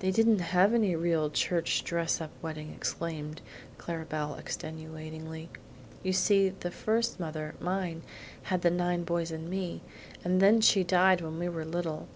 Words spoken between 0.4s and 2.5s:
have any real church dress up